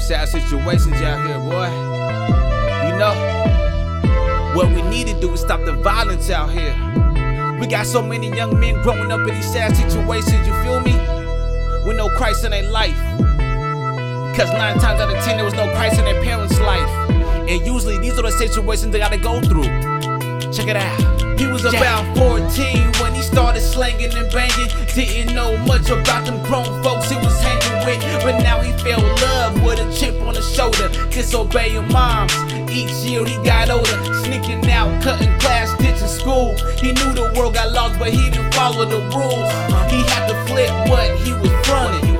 some 0.00 0.16
sad 0.16 0.28
situations 0.28 1.00
out 1.02 1.26
here, 1.26 1.38
boy. 1.38 1.68
You 2.86 2.96
know, 2.98 3.14
what 4.54 4.68
we 4.68 4.82
need 4.82 5.06
to 5.08 5.20
do 5.20 5.32
is 5.32 5.40
stop 5.40 5.64
the 5.64 5.72
violence 5.72 6.30
out 6.30 6.50
here. 6.50 6.74
We 7.58 7.66
got 7.66 7.86
so 7.86 8.02
many 8.02 8.34
young 8.34 8.58
men 8.58 8.80
growing 8.82 9.10
up 9.10 9.20
in 9.20 9.34
these 9.34 9.52
sad 9.52 9.76
situations, 9.76 10.46
you 10.46 10.54
feel 10.62 10.80
me? 10.80 10.92
With 11.86 11.96
no 11.96 12.08
Christ 12.16 12.44
in 12.44 12.50
their 12.52 12.70
life. 12.70 12.96
Cause 14.36 14.50
nine 14.52 14.78
times 14.78 15.00
out 15.00 15.14
of 15.14 15.22
ten, 15.24 15.36
there 15.36 15.44
was 15.44 15.54
no 15.54 15.70
Christ 15.74 15.98
in 15.98 16.04
their 16.04 16.22
parents' 16.22 16.58
life. 16.60 16.88
And 17.48 17.66
usually, 17.66 17.98
these 17.98 18.18
are 18.18 18.22
the 18.22 18.30
situations 18.30 18.92
they 18.92 18.98
gotta 18.98 19.18
go 19.18 19.40
through. 19.40 19.64
Check 20.52 20.68
it 20.68 20.76
out. 20.76 21.38
He 21.38 21.46
was 21.46 21.64
about 21.64 22.04
14 22.16 22.92
when 23.00 23.14
he 23.14 23.22
started 23.22 23.60
slanging 23.60 24.12
and 24.14 24.30
banging. 24.32 24.68
Didn't 24.94 25.34
know 25.34 25.56
much 25.58 25.88
about 25.90 26.26
them 26.26 26.42
grown 26.44 26.82
folks 26.82 27.10
he 27.10 27.16
was 27.16 27.40
hanging 27.40 27.86
with. 27.86 28.22
But 28.22 28.42
now 28.42 28.60
he 28.60 28.72
fell 28.84 29.00
in 29.00 29.16
love 29.22 29.39
shoulder. 30.60 30.88
Disobeying 31.10 31.88
moms. 31.88 32.34
Each 32.70 32.92
year 33.04 33.24
he 33.24 33.36
got 33.42 33.70
older. 33.70 33.98
Sneaking 34.22 34.68
out, 34.70 35.02
cutting 35.02 35.32
class, 35.38 35.76
ditching 35.78 36.14
school. 36.20 36.56
He 36.82 36.92
knew 36.92 37.12
the 37.12 37.32
world 37.36 37.54
got 37.54 37.72
lost, 37.72 37.98
but 37.98 38.10
he 38.10 38.30
didn't 38.30 38.52
follow 38.52 38.84
the 38.84 39.00
rules. 39.16 39.50
He 39.90 40.00
had 40.12 40.28
to 40.28 40.36
flip 40.46 40.72
what 40.90 41.08
he 41.24 41.32
was 41.32 41.52
fronting. 41.66 42.16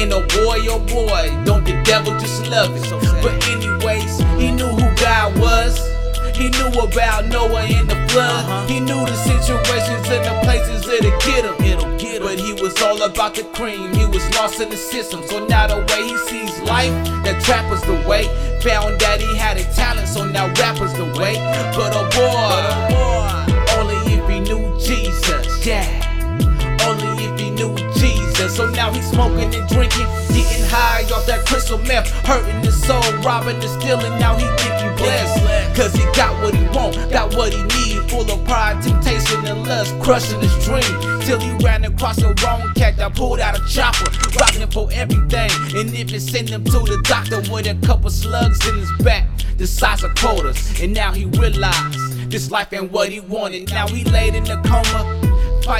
And 0.00 0.12
oh 0.12 0.26
boy, 0.38 0.58
oh 0.74 0.80
boy, 0.80 1.24
don't 1.44 1.64
the 1.64 1.80
devil 1.84 2.12
just 2.18 2.46
love 2.48 2.70
it. 2.74 2.84
But 3.22 3.34
anyways, 3.48 4.18
he 4.40 4.50
knew 4.50 4.72
who 4.80 4.88
God 4.96 5.38
was. 5.38 5.78
He 6.34 6.48
knew 6.48 6.72
about 6.80 7.26
Noah 7.26 7.62
and 7.62 7.88
the 7.88 7.96
flood. 8.08 8.59
The 13.28 13.44
cream. 13.52 13.92
He 13.92 14.06
was 14.06 14.24
lost 14.34 14.60
in 14.60 14.70
the 14.70 14.76
system. 14.76 15.22
So 15.28 15.44
now 15.46 15.66
the 15.66 15.84
way 15.92 16.08
he 16.08 16.16
sees 16.16 16.58
life, 16.60 16.90
that 17.24 17.42
trap 17.44 17.70
was 17.70 17.82
the 17.82 17.92
way. 18.08 18.24
Found 18.62 18.98
that 18.98 19.20
he 19.20 19.36
had 19.36 19.58
a 19.58 19.64
talent, 19.74 20.08
so 20.08 20.24
now 20.24 20.46
rap 20.54 20.80
was 20.80 20.94
the 20.94 21.04
way. 21.20 21.34
But 21.76 21.92
oh 21.92 22.08
boy, 22.16 23.76
only 23.76 24.00
if 24.14 24.26
he 24.26 24.40
knew 24.40 24.64
Jesus, 24.80 25.66
yeah. 25.66 25.84
Only 26.86 27.24
if 27.24 27.38
he 27.38 27.50
knew 27.50 27.76
Jesus. 28.00 28.56
So 28.56 28.70
now 28.70 28.90
he's 28.90 29.08
smoking 29.10 29.54
and 29.54 29.68
drinking, 29.68 30.08
getting 30.32 30.64
high 30.72 31.04
off 31.12 31.26
that 31.26 31.44
crystal 31.44 31.78
meth, 31.78 32.08
hurting 32.24 32.62
his 32.62 32.82
soul, 32.82 33.04
robbing 33.20 33.56
and 33.56 33.70
stealing. 33.80 34.18
Now 34.18 34.34
he 34.34 34.46
think 34.56 34.74
he 34.80 34.88
blessed, 34.96 35.76
cause 35.76 35.92
he 35.92 36.04
got 36.16 36.32
what 36.42 36.54
he 36.54 36.64
want, 36.72 36.96
got 37.12 37.34
what 37.36 37.52
he 37.52 37.62
need. 37.64 37.89
Full 38.10 38.28
of 38.28 38.44
pride, 38.44 38.82
temptation, 38.82 39.46
and 39.46 39.66
lust, 39.68 39.94
crushing 40.00 40.40
his 40.40 40.52
dream. 40.64 40.82
Till 41.22 41.38
he 41.38 41.52
ran 41.64 41.84
across 41.84 42.16
the 42.16 42.34
wrong 42.42 42.72
cat 42.74 42.96
that 42.96 43.14
pulled 43.14 43.38
out 43.38 43.56
a 43.56 43.64
chopper, 43.68 44.10
rocking 44.40 44.68
for 44.68 44.88
everything. 44.92 45.50
And 45.78 45.94
if 45.94 46.12
it 46.12 46.20
sent 46.20 46.50
him 46.50 46.64
to 46.64 46.80
the 46.80 47.00
doctor 47.04 47.36
with 47.52 47.66
a 47.66 47.74
couple 47.86 48.10
slugs 48.10 48.66
in 48.68 48.78
his 48.78 48.90
back, 49.04 49.28
the 49.58 49.66
size 49.66 50.02
of 50.02 50.12
quarters. 50.16 50.80
And 50.80 50.92
now 50.92 51.12
he 51.12 51.26
realized 51.26 52.30
this 52.30 52.50
life 52.50 52.72
ain't 52.72 52.90
what 52.90 53.10
he 53.10 53.20
wanted. 53.20 53.70
Now 53.70 53.86
he 53.86 54.02
laid 54.04 54.34
in 54.34 54.50
a 54.50 54.60
coma 54.62 55.19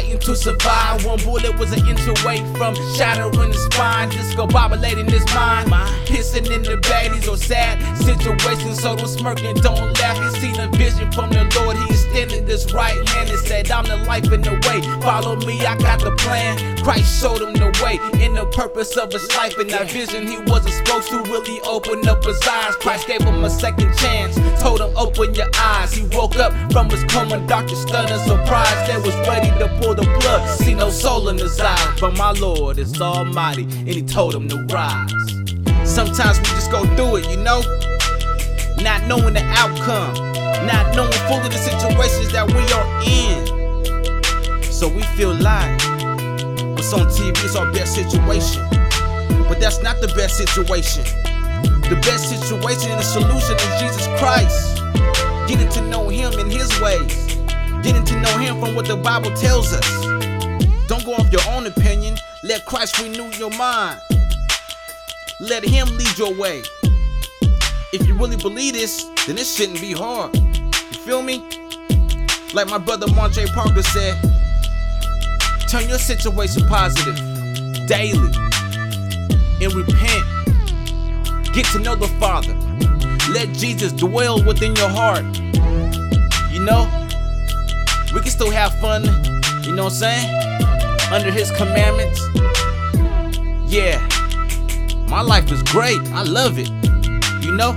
fighting 0.00 0.18
to 0.18 0.36
survive. 0.36 1.04
One 1.04 1.18
bullet 1.20 1.58
was 1.58 1.72
an 1.72 1.86
inch 1.86 2.06
away 2.06 2.38
from 2.54 2.74
shattering 2.96 3.52
his 3.52 3.64
spine. 3.64 4.08
Disco 4.10 4.46
bobbleting 4.46 5.10
his 5.10 5.24
mind. 5.34 5.70
Pissing 6.06 6.50
in 6.50 6.62
the 6.62 6.76
baddies 6.82 7.28
or 7.30 7.36
sad 7.36 7.78
situations. 7.98 8.80
So 8.82 8.96
don't 8.96 9.08
smirk 9.08 9.42
and 9.42 9.60
don't 9.62 9.98
laugh. 9.98 10.18
He 10.34 10.40
seen 10.40 10.60
a 10.60 10.68
vision 10.68 11.10
from 11.12 11.30
the 11.30 11.44
Lord. 11.56 11.76
He 11.76 11.84
extended 11.90 12.48
his 12.48 12.72
right 12.72 12.96
hand 13.08 13.30
and 13.30 13.38
said, 13.40 13.70
I'm 13.70 13.84
the 13.84 13.96
life 13.96 14.30
in 14.32 14.42
the 14.42 14.52
way. 14.68 14.80
Follow 15.02 15.36
me, 15.36 15.64
I 15.64 15.76
got 15.76 16.00
the 16.00 16.12
plan. 16.12 16.76
Christ 16.82 17.20
showed 17.20 17.42
him 17.42 17.54
the 17.54 17.70
way 17.84 17.98
in 18.24 18.34
the 18.34 18.46
purpose 18.46 18.96
of 18.96 19.12
his 19.12 19.26
life. 19.36 19.58
In 19.58 19.68
that 19.68 19.90
vision, 19.90 20.26
he 20.26 20.38
wasn't 20.50 20.74
supposed 20.74 21.08
to 21.10 21.18
really 21.30 21.60
open 21.62 22.06
up 22.08 22.24
his 22.24 22.40
eyes. 22.48 22.76
Christ 22.76 23.06
gave 23.06 23.22
him 23.22 23.44
a 23.44 23.50
second 23.50 23.94
chance. 23.98 24.36
Told 24.60 24.80
him, 24.80 24.96
open 24.96 25.34
your 25.34 25.50
eyes. 25.56 25.92
He 25.92 26.04
woke 26.16 26.36
up 26.36 26.52
from 26.72 26.88
his 26.88 27.04
coma. 27.04 27.38
Doctor 27.46 27.76
stunned 27.76 28.10
and 28.10 28.22
surprised. 28.22 28.90
They 28.90 28.96
was 28.96 29.14
ready 29.28 29.50
to 29.58 29.68
the 29.94 30.02
plug. 30.20 30.48
See 30.58 30.74
no 30.74 30.90
soul 30.90 31.28
in 31.28 31.38
his 31.38 31.60
eyes, 31.60 32.00
but 32.00 32.16
my 32.16 32.32
Lord 32.32 32.78
is 32.78 33.00
almighty, 33.00 33.62
and 33.62 33.88
he 33.88 34.02
told 34.02 34.34
him 34.34 34.48
to 34.48 34.56
rise. 34.72 35.12
Sometimes 35.84 36.38
we 36.38 36.44
just 36.44 36.70
go 36.70 36.84
through 36.96 37.16
it, 37.16 37.30
you 37.30 37.36
know? 37.36 37.60
Not 38.82 39.06
knowing 39.06 39.34
the 39.34 39.44
outcome, 39.56 40.14
not 40.66 40.94
knowing 40.94 41.12
fully 41.28 41.48
the 41.48 41.58
situations 41.58 42.32
that 42.32 42.46
we 42.46 42.62
are 42.72 42.88
in. 43.04 43.50
So 44.72 44.88
we 44.88 45.02
feel 45.16 45.34
like 45.34 45.80
what's 46.76 46.92
on 46.92 47.06
TV 47.08 47.44
is 47.44 47.56
our 47.56 47.70
best 47.72 47.94
situation. 47.94 48.62
But 49.48 49.60
that's 49.60 49.82
not 49.82 50.00
the 50.00 50.08
best 50.16 50.36
situation. 50.36 51.04
The 51.90 51.98
best 52.02 52.28
situation 52.28 52.90
and 52.92 53.00
the 53.00 53.04
solution 53.04 53.56
is 53.56 53.80
Jesus 53.80 54.06
Christ. 54.18 54.76
Getting 55.48 55.68
to 55.70 55.82
know 55.90 56.08
Him 56.08 56.38
in 56.38 56.50
His 56.50 56.70
ways. 56.80 57.29
Getting 57.82 58.04
to 58.04 58.20
know 58.20 58.38
Him 58.38 58.60
from 58.60 58.74
what 58.74 58.86
the 58.86 58.96
Bible 58.96 59.30
tells 59.36 59.72
us. 59.72 59.86
Don't 60.86 61.04
go 61.04 61.14
off 61.14 61.30
your 61.32 61.42
own 61.50 61.66
opinion. 61.66 62.16
Let 62.42 62.64
Christ 62.64 62.98
renew 63.00 63.30
your 63.38 63.50
mind. 63.50 64.00
Let 65.40 65.64
Him 65.64 65.88
lead 65.96 66.18
your 66.18 66.34
way. 66.34 66.62
If 67.92 68.06
you 68.06 68.14
really 68.14 68.36
believe 68.36 68.74
this, 68.74 69.04
then 69.26 69.38
it 69.38 69.46
shouldn't 69.46 69.80
be 69.80 69.92
hard. 69.92 70.36
You 70.36 70.98
feel 71.04 71.22
me? 71.22 71.38
Like 72.52 72.68
my 72.68 72.78
brother 72.78 73.06
Monjay 73.06 73.46
Parker 73.54 73.82
said, 73.82 74.16
turn 75.68 75.88
your 75.88 75.98
situation 75.98 76.66
positive 76.66 77.16
daily 77.86 78.32
and 79.62 79.72
repent. 79.74 80.24
Get 81.52 81.66
to 81.72 81.78
know 81.78 81.94
the 81.96 82.08
Father. 82.18 82.54
Let 83.32 83.52
Jesus 83.54 83.92
dwell 83.92 84.42
within 84.44 84.74
your 84.76 84.88
heart. 84.88 85.24
You 86.52 86.64
know, 86.64 86.99
we 88.14 88.20
can 88.20 88.30
still 88.30 88.50
have 88.50 88.78
fun, 88.80 89.04
you 89.64 89.74
know 89.74 89.84
what 89.84 89.92
I'm 89.92 89.98
saying? 89.98 91.12
Under 91.12 91.30
His 91.30 91.50
commandments. 91.52 92.20
Yeah, 93.72 94.00
my 95.08 95.20
life 95.20 95.50
is 95.52 95.62
great. 95.62 96.00
I 96.12 96.22
love 96.22 96.58
it. 96.58 96.68
You 97.44 97.54
know? 97.54 97.72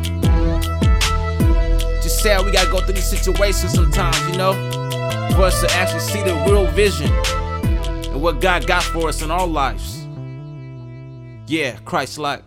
Just 2.01 2.22
sad 2.22 2.45
we 2.45 2.51
gotta 2.51 2.69
go 2.72 2.79
through 2.79 2.95
these 2.95 3.09
situations 3.09 3.73
sometimes, 3.73 4.19
you 4.29 4.38
know? 4.38 4.53
For 5.35 5.43
us 5.43 5.61
to 5.61 5.72
actually 5.73 6.01
see 6.01 6.22
the 6.22 6.35
real 6.47 6.67
vision 6.67 7.11
and 8.11 8.22
what 8.22 8.39
God 8.41 8.67
got 8.67 8.83
for 8.83 9.09
us 9.09 9.22
in 9.22 9.31
our 9.31 9.47
lives. 9.47 10.05
Yeah, 11.47 11.77
Christ 11.85 12.17
like. 12.17 12.43